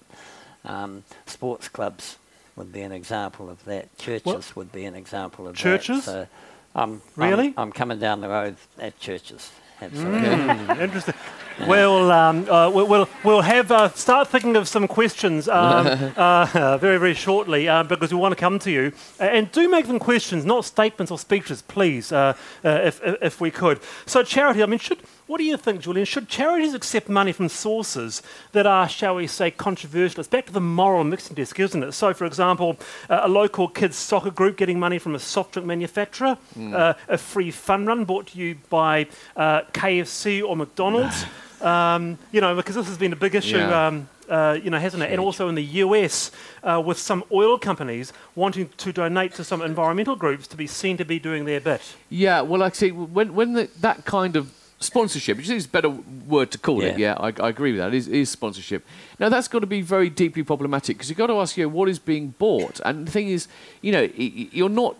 [0.63, 2.17] Um, sports clubs
[2.55, 3.95] would be an example of that.
[3.97, 6.05] Churches would be an example of Churches?
[6.05, 6.11] that.
[6.11, 6.27] So
[6.75, 7.47] I'm, Really?
[7.49, 9.51] I'm, I'm coming down the road at churches.
[9.81, 10.21] Absolutely.
[10.21, 11.13] Mm, interesting.
[11.67, 15.87] Well, um, uh, we'll, we'll, have uh, start thinking of some questions um,
[16.17, 18.91] uh, very, very shortly uh, because we want to come to you.
[19.19, 23.51] And do make them questions, not statements or speeches, please, uh, uh, if, if, we
[23.51, 23.79] could.
[24.05, 26.05] So, charity, I mean, should, what do you think, Julian?
[26.05, 30.19] Should charities accept money from sources that are, shall we say, controversial?
[30.19, 31.93] It's back to the moral mixing desk, isn't it?
[31.93, 32.77] So, for example,
[33.09, 37.17] uh, a local kids' soccer group getting money from a soft drink manufacturer, uh, a
[37.17, 41.25] free fun run brought to you by uh, KFC or McDonald's.
[41.65, 43.87] Um, you know, because this has been a big issue, Yeah.
[43.87, 45.09] um, uh, you know, hasn't it?
[45.11, 46.31] And also in the US,
[46.63, 50.95] uh, with some oil companies wanting to donate to some environmental groups to be seen
[50.97, 51.81] to be doing their bit.
[52.09, 55.89] Yeah, well, I say, when when the, that kind of sponsorship, which is a better
[56.27, 57.31] word to call it, yeah, Yeah.
[57.39, 57.93] I, I agree with that.
[57.93, 58.85] It is, is sponsorship.
[59.19, 61.69] Now that's got to be very deeply problematic because you've got to ask, you know,
[61.69, 62.79] what is being bought?
[62.85, 63.47] And the thing is,
[63.81, 64.95] you know, you're not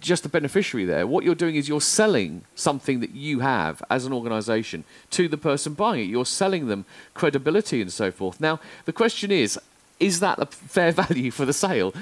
[0.00, 1.06] just a beneficiary there.
[1.06, 5.36] What you're doing is you're selling something that you have as an organisation to the
[5.36, 6.10] person buying it.
[6.10, 8.40] You're selling them credibility and so forth.
[8.40, 9.58] Now the question is,
[10.00, 11.94] is that a fair value for the sale?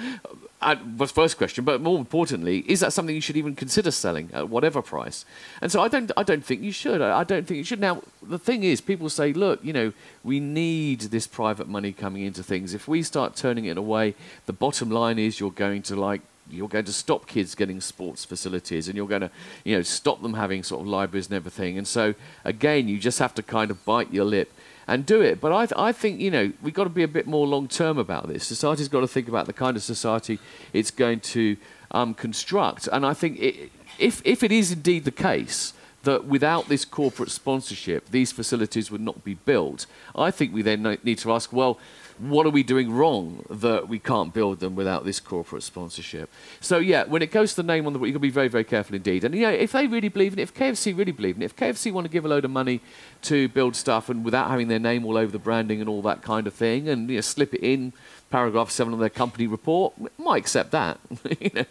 [0.63, 4.29] Uh, was first question, but more importantly, is that something you should even consider selling
[4.35, 5.25] at whatever price?
[5.63, 7.01] And so I don't, I don't think you should.
[7.01, 7.81] I don't think you should.
[7.81, 12.25] Now the thing is, people say, look, you know, we need this private money coming
[12.25, 12.75] into things.
[12.75, 14.15] If we start turning it away,
[14.45, 16.21] the bottom line is you're going to like
[16.53, 19.31] you're going to stop kids getting sports facilities and you're going to
[19.65, 21.79] you know stop them having sort of libraries and everything.
[21.79, 24.53] And so again you just have to kind of bite your lip
[24.87, 25.41] and do it.
[25.41, 27.69] But i, th- I think you know we've got to be a bit more long
[27.69, 28.47] term about this.
[28.47, 30.39] Society's got to think about the kind of society
[30.73, 31.57] it's going to
[31.93, 32.89] um, construct.
[32.93, 37.31] And i think it, if, if it is indeed the case that without this corporate
[37.31, 39.87] sponsorship, these facilities would not be built.
[40.17, 41.79] I think we then need to ask, well,
[42.21, 46.31] what are we doing wrong that we can't build them without this corporate sponsorship?
[46.61, 48.49] So yeah, when it goes to the name on the, you've got to be very,
[48.49, 49.25] very careful indeed.
[49.25, 51.47] And you know, if they really believe in it, if KFC really believe in it,
[51.47, 52.81] if KFC want to give a load of money
[53.23, 56.23] to build stuff and without having their name all over the branding and all that
[56.23, 57.93] kind of thing, and you know, slip it in
[58.31, 60.99] paragraph seven of their company report, might accept that.
[61.41, 61.65] you know.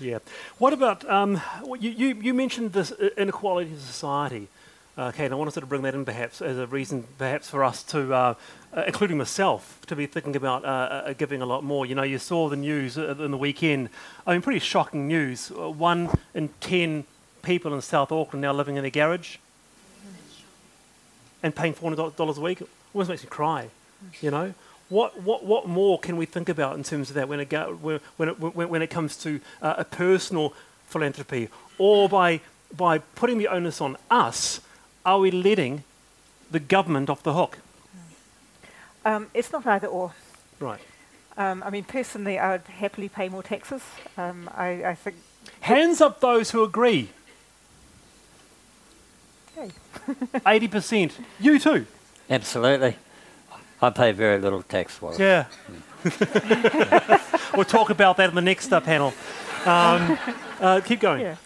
[0.00, 0.18] Yeah.
[0.58, 1.40] What about um,
[1.78, 4.48] you, you, you mentioned this inequality in society.
[4.96, 7.50] Uh, Kate, I wanted to sort of bring that in perhaps as a reason, perhaps
[7.50, 8.34] for us to, uh,
[8.72, 11.84] uh, including myself, to be thinking about uh, uh, giving a lot more.
[11.84, 13.88] You know, you saw the news uh, in the weekend.
[14.24, 15.50] I mean, pretty shocking news.
[15.50, 17.06] One in ten
[17.42, 19.38] people in South Auckland now living in a garage
[21.42, 22.60] and paying four hundred dollars a week.
[22.60, 23.70] It almost makes me cry.
[24.20, 24.54] You know,
[24.90, 27.50] what what what more can we think about in terms of that when it
[27.82, 30.54] when when it, when, it comes to a personal
[30.86, 32.40] philanthropy, or by
[32.76, 34.60] by putting the onus on us,
[35.04, 35.84] are we letting
[36.50, 37.58] the government off the hook?
[39.04, 40.12] Um, it's not either or.
[40.60, 40.80] Right.
[41.36, 43.82] Um, I mean, personally, I would happily pay more taxes.
[44.16, 45.16] Um, I, I think.
[45.60, 47.10] Hands up those who agree.
[49.54, 49.70] Hey.
[50.46, 51.18] Eighty percent.
[51.40, 51.86] You too.
[52.30, 52.96] Absolutely.
[53.82, 55.18] I pay very little tax for it.
[55.20, 55.46] Yeah.
[57.54, 59.12] we'll talk about that in the next uh, panel.
[59.66, 60.18] Um,
[60.60, 61.20] uh, keep going.
[61.20, 61.36] Yeah.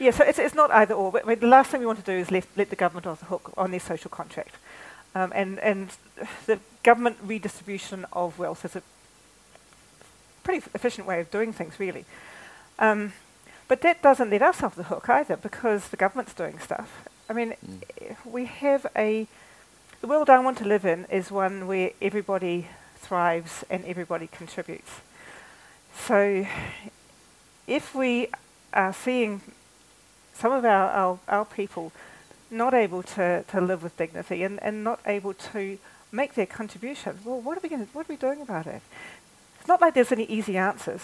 [0.00, 1.12] Yeah, so it's, it's not either or.
[1.12, 3.20] But, but the last thing we want to do is let, let the government off
[3.20, 4.56] the hook on their social contract.
[5.14, 5.88] Um, and, and
[6.46, 8.82] the government redistribution of wealth is a
[10.42, 12.04] pretty f- efficient way of doing things, really.
[12.78, 13.12] Um,
[13.68, 17.08] but that doesn't let us off the hook either because the government's doing stuff.
[17.28, 17.54] I mean,
[18.00, 19.26] eh, we have a.
[20.00, 24.90] The world I want to live in is one where everybody thrives and everybody contributes.
[25.96, 26.46] So
[27.66, 28.28] if we
[28.74, 29.40] are seeing
[30.34, 31.92] some of our, our, our people
[32.50, 35.78] not able to, to live with dignity and, and not able to
[36.12, 38.82] make their contribution, well, what are we going what are we doing about it?
[39.58, 41.00] It's not like there's any easy answers,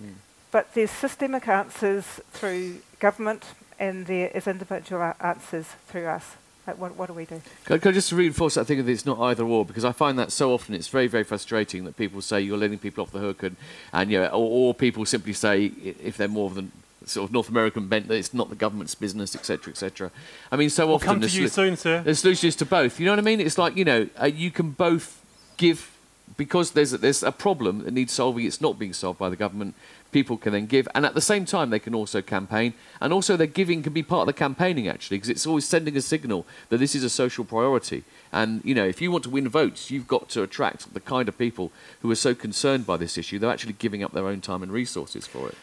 [0.00, 0.14] mm.
[0.50, 3.44] but there's systemic answers through government
[3.78, 6.36] and there is individual answers through us.
[6.66, 7.40] Like what, what do we do?
[7.64, 10.16] Can, can I just reinforce that thing of it's not either or because I find
[10.20, 13.18] that so often it's very very frustrating that people say you're letting people off the
[13.18, 13.56] hook and
[13.92, 16.70] and you know, or, or people simply say if they're more than
[17.06, 20.10] sort of North American bent that it's not the government's business etc etc.
[20.50, 22.02] I mean so We'll often come to the you soon, sir.
[22.02, 22.98] the solution is to both.
[22.98, 23.40] You know what I mean?
[23.40, 25.22] It's like you know uh, you can both
[25.56, 25.92] give
[26.36, 28.46] because there's a, there's a problem that needs solving.
[28.46, 29.74] It's not being solved by the government.
[30.10, 33.34] People can then give, and at the same time they can also campaign, and also
[33.34, 36.46] their giving can be part of the campaigning actually, because it's always sending a signal
[36.68, 38.04] that this is a social priority.
[38.30, 41.28] And you know, if you want to win votes, you've got to attract the kind
[41.28, 44.40] of people who are so concerned by this issue they're actually giving up their own
[44.40, 45.56] time and resources for it.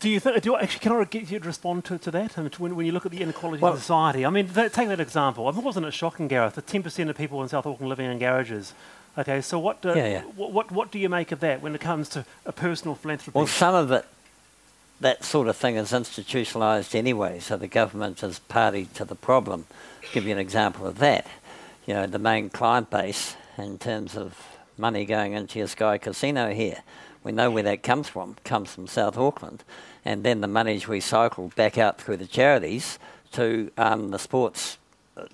[0.00, 0.42] Do you think?
[0.42, 2.36] Do you, actually, can I get you to respond to, to that?
[2.38, 4.72] And to when, when you look at the inequality Well- in society, I mean, that,
[4.72, 5.46] take that example.
[5.48, 6.54] I mean, wasn't it shocking, Gareth?
[6.54, 8.72] The ten percent of people in South Auckland living in garages.
[9.18, 10.22] Okay, so what, uh, Yeah, yeah.
[10.36, 13.36] What, what what do you make of that when it comes to a personal philanthropy?
[13.36, 14.06] Well, some of it,
[15.00, 19.66] that sort of thing is institutionalised anyway, so the government is party to the problem.
[20.12, 21.26] give you an example of that.
[21.86, 24.38] You know, the main client base in terms of
[24.78, 26.82] money going into your Sky Casino here,
[27.24, 28.36] we know where that comes from.
[28.38, 29.64] It comes from South Auckland,
[30.04, 32.98] and then the money's recycled back out through the charities
[33.32, 34.78] to um, the sports,
[35.16, 35.24] uh,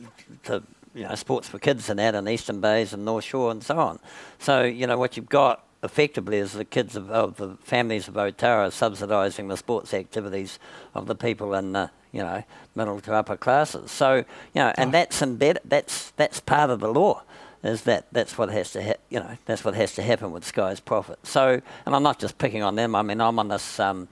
[0.45, 0.63] to
[0.95, 3.79] you know, sports for kids and that in Eastern Bays and North Shore and so
[3.79, 3.99] on.
[4.39, 8.15] So you know what you've got effectively is the kids of, of the families of
[8.15, 10.59] Otara subsidising the sports activities
[10.95, 12.43] of the people in the you know
[12.75, 13.91] middle to upper classes.
[13.91, 14.25] So you
[14.57, 15.63] know, and that's embedded.
[15.65, 17.23] That's that's part of the law.
[17.63, 20.45] Is that that's what has to ha- you know that's what has to happen with
[20.45, 21.19] Sky's profit.
[21.25, 22.95] So and I'm not just picking on them.
[22.95, 24.09] I mean I'm on this um,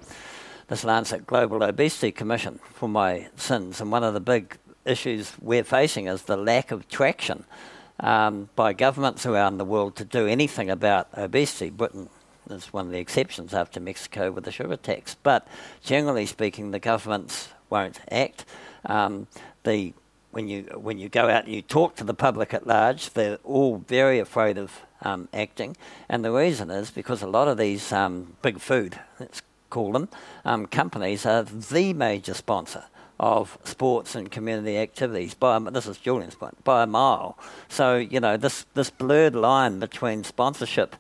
[0.69, 5.65] this Lancet Global Obesity Commission for my sins, and one of the big issues we're
[5.65, 7.45] facing is the lack of traction
[8.01, 11.71] um, by governments around the world to do anything about obesity.
[11.71, 12.09] Britain
[12.51, 15.47] is one of the exceptions after Mexico with the sugar tax, but
[15.83, 18.45] generally speaking, the governments won't act.
[18.85, 19.27] Um,
[19.65, 19.95] the
[20.37, 23.39] when you when you go out and you talk to the public at large, they're
[23.43, 25.75] all very afraid of um, acting,
[26.11, 30.11] and the reason is because a lot of these um, big food, let's call them,
[30.45, 32.85] um, companies are the major sponsor
[33.19, 37.39] of sports and community activities by this is Julian's point by a mile.
[37.71, 40.97] So you know this this blurred line between sponsorship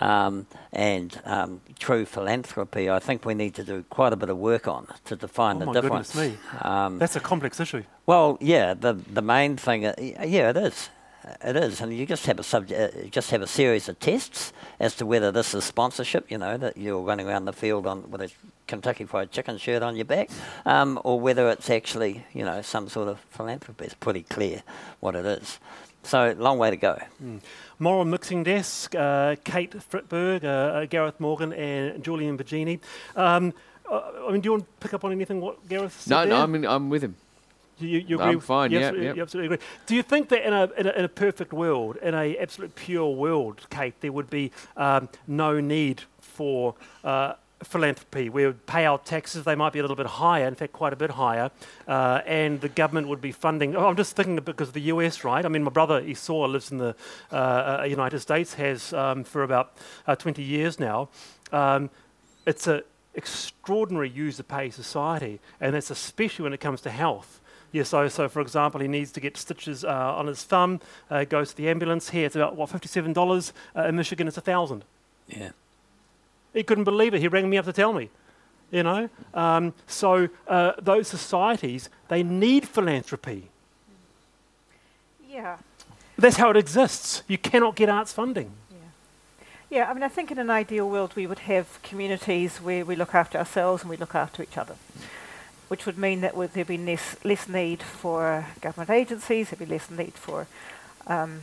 [0.00, 4.38] um, and um, true philanthropy, I think we need to do quite a bit of
[4.38, 6.12] work on to define oh the my difference.
[6.14, 7.84] goodness me, Um, that's a complex issue.
[8.06, 10.90] well, yeah, the the main thing, uh, yeah, it is.
[11.44, 14.52] it is, and you just have a subject, uh, just have a series of tests
[14.80, 16.30] as to whether this is sponsorship.
[16.30, 18.30] You know that you're running around the field on with a
[18.66, 20.30] Kentucky Fried Chicken shirt on your back,
[20.64, 23.84] um, or whether it's actually you know some sort of philanthropy.
[23.84, 24.62] It's pretty clear
[25.00, 25.58] what it is.
[26.02, 26.98] So long way to go.
[27.22, 27.40] Mm.
[27.78, 32.80] Moral Mixing Desk, uh, Kate Frykberg, uh, uh, Gareth Morgan, and Julian Baggini.
[33.16, 33.52] Um,
[33.90, 36.24] uh, I mean, do you want to pick up on anything what Gareth said No,
[36.24, 36.42] no.
[36.42, 37.16] I mean, I'm with him.
[37.78, 39.14] You, you I'm fine, You yeah, absolutely, yeah.
[39.14, 39.66] you absolutely agree.
[39.86, 42.74] Do you think that in a, in a in a perfect world, in a absolute
[42.74, 48.28] pure world, Kate, there would be um, no need for uh, philanthropy?
[48.28, 50.92] We would pay our taxes; they might be a little bit higher, in fact, quite
[50.92, 51.50] a bit higher,
[51.88, 53.76] uh, and the government would be funding.
[53.76, 55.44] Oh, I'm just thinking because of the US, right?
[55.44, 56.94] I mean, my brother Esau lives in the
[57.32, 59.72] uh, uh, United States, has um, for about
[60.06, 61.08] uh, 20 years now.
[61.52, 61.90] Um,
[62.46, 62.82] it's an
[63.14, 67.40] extraordinary user pay society, and that's especially when it comes to health.
[67.72, 71.24] Yeah, so, so for example, he needs to get stitches uh, on his thumb, uh,
[71.24, 72.10] goes to the ambulance.
[72.10, 73.52] Here it's about, what, $57?
[73.76, 74.84] Uh, in Michigan it's 1000
[75.28, 75.50] Yeah.
[76.52, 77.20] He couldn't believe it.
[77.20, 78.10] He rang me up to tell me.
[78.70, 79.08] You know?
[79.34, 83.48] Um, so uh, those societies, they need philanthropy.
[85.28, 85.56] Yeah.
[86.16, 87.22] That's how it exists.
[87.28, 88.52] You cannot get arts funding.
[89.70, 92.96] Yeah, I mean, I think in an ideal world we would have communities where we
[92.96, 94.74] look after ourselves and we look after each other,
[95.68, 99.72] which would mean that would, there'd be less, less need for government agencies, there'd be
[99.72, 100.48] less need for
[101.06, 101.42] um,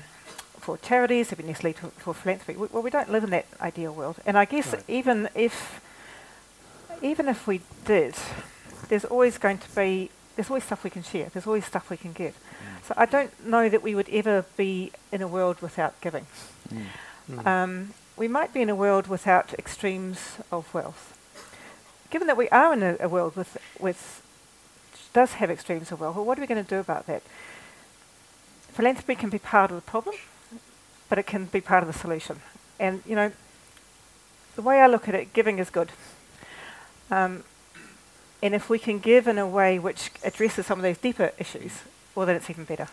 [0.67, 2.60] for charities, there'd be less for, for philanthropy.
[2.60, 4.84] We, well, we don't live in that ideal world, and I guess Right.
[4.89, 5.80] even if
[7.01, 8.15] even if we did,
[8.89, 11.27] there's always going to be there's always stuff we can share.
[11.32, 12.34] There's always stuff we can give.
[12.34, 12.86] Mm.
[12.86, 16.25] So I don't know that we would ever be in a world without giving.
[16.69, 16.86] Mm.
[17.32, 17.45] Mm.
[17.47, 20.19] Um, we might be in a world without extremes
[20.51, 21.03] of wealth.
[22.10, 24.21] Given that we are in a, a world with, with
[25.13, 27.21] does have extremes of wealth, well, what are we going to do about that?
[28.77, 30.15] Philanthropy can be part of the problem,
[31.09, 32.39] but it can be part of the solution.
[32.79, 33.31] And you know,
[34.55, 35.91] the way I look at it, giving is good.
[37.09, 37.43] Um,
[38.41, 41.81] and if we can give in a way which addresses some of those deeper issues,
[42.13, 42.87] well, then it's even better.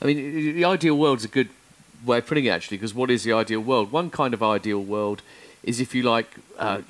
[0.00, 0.16] I mean,
[0.54, 1.50] the ideal world is a good
[2.04, 3.92] way of putting it, actually, because what is the ideal world?
[3.92, 5.22] One kind of ideal world
[5.62, 6.80] is, if you like, uh,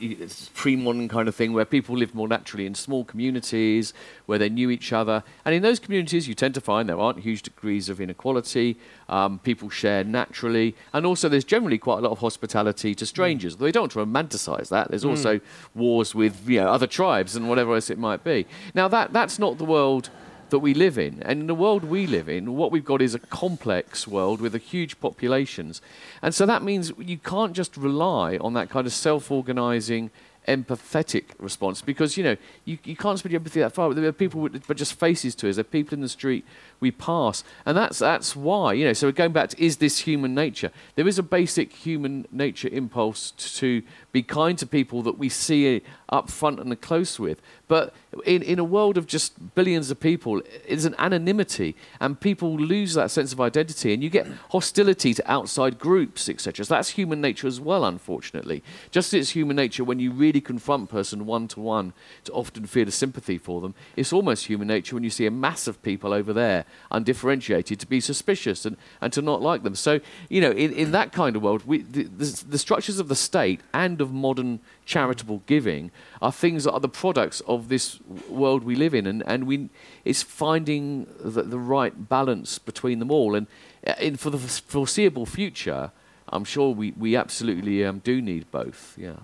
[0.55, 3.93] pre-modern kind of thing where people live more naturally in small communities
[4.27, 7.21] where they knew each other, and in those communities, you tend to find there aren't
[7.21, 8.77] huge degrees of inequality.
[9.09, 13.57] Um, people share naturally, and also there's generally quite a lot of hospitality to strangers.
[13.57, 14.89] Though they don't want to romanticise that.
[14.89, 15.41] There's also
[15.75, 18.47] wars with you know other tribes and whatever else it might be.
[18.75, 20.11] Now that that's not the world
[20.51, 21.23] that we live in.
[21.23, 24.55] And in the world we live in, what we've got is a complex world with
[24.55, 25.81] a huge populations.
[26.23, 30.11] And so that means you can't just rely on that kind of self organizing,
[30.49, 33.93] empathetic response because, you know, you, you can't spread your empathy that far.
[33.95, 35.57] There are people with but just faces to us.
[35.57, 36.45] There are people in the street
[36.81, 37.45] we pass.
[37.65, 40.71] And that's, that's why, you know, so we're going back to is this human nature?
[40.97, 45.83] There is a basic human nature impulse to be kind to people that we see
[46.09, 47.41] up front and close with.
[47.69, 47.95] But
[48.27, 52.95] in, in a world of just billions of people, it's an anonymity, and people lose
[52.95, 56.65] that sense of identity, and you get hostility to outside groups, etc.
[56.65, 58.65] So that's human nature as well, unfortunately.
[58.91, 61.93] Just as it's human nature when you really confront a person one to one
[62.25, 65.31] to often feel a sympathy for them, it's almost human nature when you see a
[65.31, 69.75] mass of people over there, undifferentiated, to be suspicious and, and to not like them.
[69.75, 73.09] So, you know, in, in that kind of world, we, the, the, the structures of
[73.09, 78.01] the state and of modern charitable giving are things that are the products of this
[78.29, 79.69] world we live in, and, and we,
[80.05, 83.35] it's finding the, the right balance between them all.
[83.35, 83.47] And
[83.87, 85.93] uh, in, for the foreseeable future,
[86.33, 88.95] I'm sure we, we absolutely um, do need both.
[88.97, 89.17] Yeah.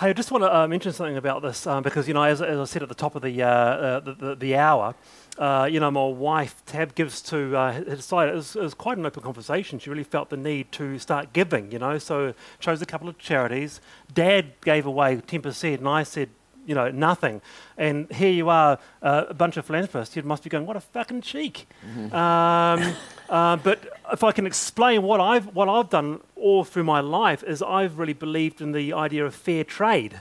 [0.00, 2.42] Hey, I just want to uh, mention something about this um, because, you know, as,
[2.42, 4.94] as I said at the top of the, uh, uh, the, the, the hour,
[5.38, 8.74] uh, you know, my wife, Tab, gives to, uh, had decided, it was, it was
[8.74, 9.78] quite an open conversation.
[9.78, 13.18] She really felt the need to start giving, you know, so chose a couple of
[13.18, 13.80] charities.
[14.12, 16.28] Dad gave away 10%, and I said,
[16.66, 17.40] you know, nothing.
[17.76, 20.14] And here you are, uh, a bunch of philanthropists.
[20.16, 21.66] You must be going, what a fucking cheek.
[22.12, 22.94] Um,
[23.28, 23.78] uh, but
[24.12, 27.98] if I can explain what I've, what I've done all through my life is I've
[27.98, 30.20] really believed in the idea of fair trade.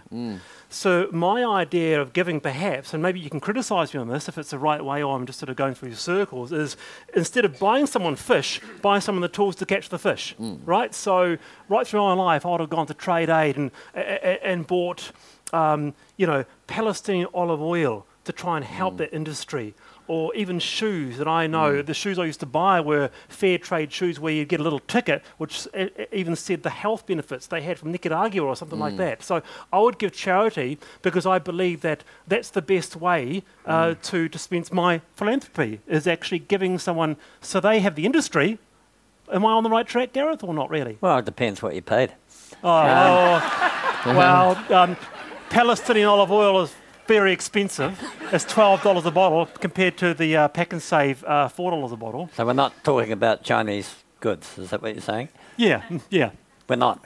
[0.69, 4.38] So my idea of giving, perhaps, and maybe you can criticise me on this if
[4.38, 6.77] it's the right way, or I'm just sort of going through circles, is
[7.13, 10.34] instead of buying someone fish, buy someone the tools to catch the fish,
[10.65, 10.93] right?
[10.95, 14.47] So right through my life, I would have gone to Trade Aid and a- a-
[14.47, 15.12] and bought,
[15.53, 19.73] um, you know, Palestinian olive oil to try and help that industry.
[20.07, 23.93] Or even shoes that I know, the shoes I used to buy were fair trade
[23.93, 25.67] shoes where you'd get a little ticket which
[26.11, 29.23] even said the health benefits they had from Nicaragua or something like that.
[29.23, 34.27] So I would give charity because I believe that that's the best way uh, to
[34.27, 38.60] dispense my philanthropy is actually giving someone so they have the industry
[39.31, 40.97] Am I on the right track, Gareth, or not really?
[40.99, 42.12] Well, it depends what you paid.
[42.63, 42.81] Oh,
[44.06, 44.97] well, um,
[45.52, 46.73] Palestinian olive oil is
[47.08, 47.99] very expensive.
[48.31, 52.29] It's twelve dollars a bottle compared to the uh, Pak'nSave uh, four dollars a bottle.
[52.35, 54.58] So we're not talking about Chinese goods.
[54.58, 55.27] Is that what you're saying?
[55.58, 56.31] Yeah, mm, yeah.
[56.69, 57.04] We're not.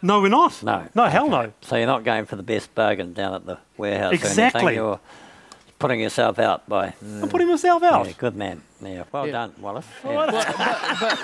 [0.00, 0.62] No, we're not.
[0.62, 0.86] No.
[0.94, 1.52] No, hell no.
[1.60, 4.12] So you're not going for the best bargain down at the warehouse.
[4.12, 4.60] Or Exactly.
[4.60, 4.76] anything.
[4.76, 5.00] You're
[5.80, 6.94] putting yourself out by.
[7.02, 8.06] I'm putting myself out.
[8.06, 8.62] Yeah, good man.
[8.80, 9.04] Yeah.
[9.10, 9.32] Well Yeah.
[9.32, 9.86] done, Wallace.
[10.04, 10.14] Yeah.
[10.14, 10.48] Well, but,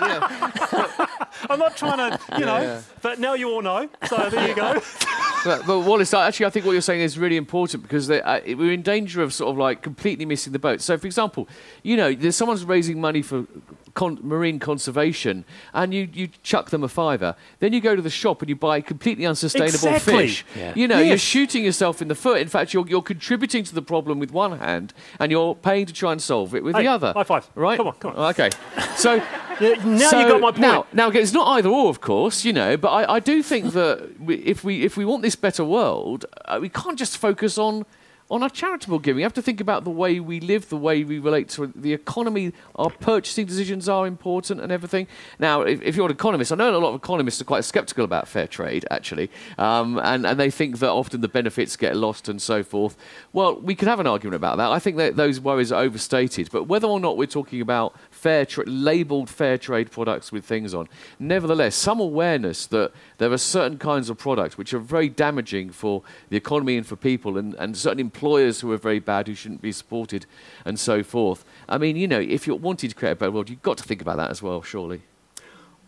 [0.00, 1.06] yeah.
[1.50, 2.80] I'm not trying to, you know, Yeah.
[3.02, 3.88] but now you all know.
[4.08, 4.80] So there you go.
[5.44, 8.40] but, but Wallace, actually, I think what you're saying is really important because they, uh,
[8.56, 10.80] we're in danger of sort of like completely missing the boat.
[10.80, 11.48] So, for example,
[11.82, 13.46] you know, there's someone's raising money for
[13.94, 15.44] con- marine conservation,
[15.74, 17.36] and you, you chuck them a fiver.
[17.60, 20.14] Then you go to the shop and you buy completely unsustainable Exactly.
[20.28, 20.44] fish.
[20.56, 20.72] Yeah.
[20.74, 22.40] You know, you're shooting yourself in the foot.
[22.40, 25.92] In fact, you're, you're contributing to the problem with one hand, and you're paying to
[25.92, 27.12] try and solve it with Hey, the other.
[27.12, 27.43] high five.
[27.54, 27.76] Right?
[27.76, 28.30] Come on, come on.
[28.30, 28.50] Okay.
[28.96, 29.22] So.
[29.60, 30.62] Now So you got my point.
[30.62, 32.76] Now, now it's not either or, of course, you know.
[32.76, 36.26] But I, I do think that we, if we if we want this better world,
[36.46, 37.86] uh, we can't just focus on
[38.30, 39.16] on our charitable giving.
[39.16, 41.92] We have to think about the way we live, the way we relate to the
[41.92, 42.52] economy.
[42.76, 45.06] Our purchasing decisions are important and everything.
[45.38, 48.04] Now, if, if you're an economist, I know a lot of economists are quite sceptical
[48.04, 52.28] about fair trade, actually, um, and and they think that often the benefits get lost
[52.28, 52.96] and so forth.
[53.32, 54.70] Well, we could have an argument about that.
[54.70, 56.48] I think that those worries are overstated.
[56.50, 57.94] But whether or not we're talking about
[58.24, 60.88] fair tra- labeled fair trade products with things on.
[61.18, 66.02] Nevertheless, some awareness that there are certain kinds of products which are very damaging for
[66.30, 69.60] the economy and for people, and, and certain employers who are very bad who shouldn't
[69.60, 70.24] be supported,
[70.64, 71.44] and so forth.
[71.68, 73.84] I mean, you know, if you're wanting to create a better world, you've got to
[73.84, 75.02] think about that as well, surely.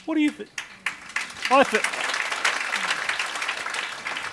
[0.04, 0.50] What do you think?
[1.50, 2.05] I think.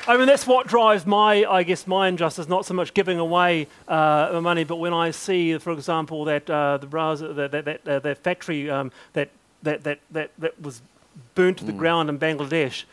[0.06, 2.49] I mean, that's what drives my, I guess, my injustice.
[2.49, 6.78] Not so much giving away uh, money, but when I see, for example, that uh,
[6.78, 9.30] the Brazil, that that that, uh, that factory um, that,
[9.64, 10.82] that that that that was
[11.36, 12.84] burnt to the ground in Bangladesh.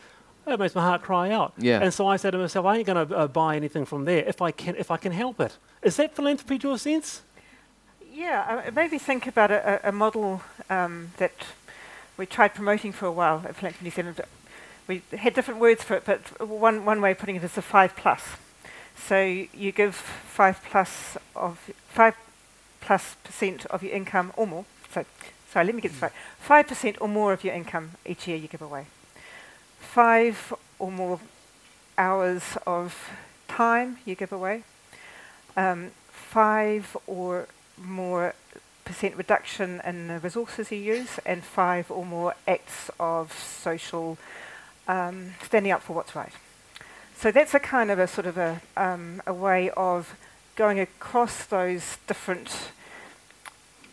[0.45, 1.53] That makes my heart cry out.
[1.57, 1.81] Yeah.
[1.81, 4.23] And so I said to myself, I ain't going to uh, buy anything from there
[4.25, 5.57] if I can, if I can help it.
[5.83, 7.21] Is that philanthropy to a sense?
[8.11, 11.33] Yeah, uh, maybe think about a, a a model um, that
[12.17, 14.21] we tried promoting for a while at Philanthropy New Zealand.
[14.91, 17.61] We had different words for it, but one, one way of putting it is the
[17.61, 18.21] five plus.
[18.97, 22.17] So you give five plus of five
[22.81, 24.65] plus percent of your income or more.
[24.93, 25.05] So,
[25.49, 26.11] sorry, let me get this right.
[26.39, 28.87] Five percent or more of your income each year you give away.
[29.79, 31.21] Five or more
[31.97, 33.11] hours of
[33.47, 34.63] time you give away.
[35.55, 38.35] Um, five or more
[38.83, 44.17] percent reduction in the resources you use, and five or more acts of social
[44.87, 46.33] um, standing up for what's right.
[47.15, 50.15] So that's a kind of a sort of a, um, a way of
[50.55, 52.71] going across those different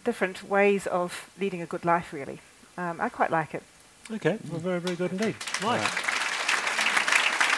[0.05, 2.13] different ways of leading a good life.
[2.13, 2.41] Really,
[2.79, 3.63] um, I quite like it.
[4.11, 5.35] Okay, well, very, very good indeed.
[5.63, 5.85] Right.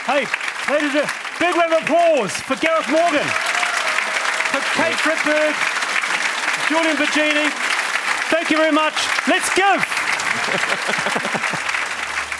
[0.06, 0.26] Hey,
[0.72, 1.08] ladies and
[1.38, 3.28] big round of applause for Gareth Morgan,
[4.50, 5.54] for Kate Frykberg,
[6.68, 7.50] Julian Baggini.
[8.30, 8.94] Thank you very much.
[9.28, 9.80] Let's give.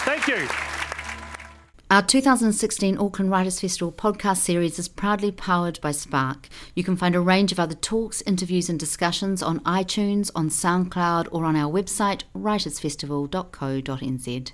[0.03, 0.70] Thank you.
[1.91, 6.47] Our 2016 Auckland Writers Festival podcast series is proudly powered by Spark.
[6.73, 11.27] You can find a range of other talks, interviews, and discussions on iTunes, on SoundCloud,
[11.33, 14.51] or on our website, writersfestival.co.nz.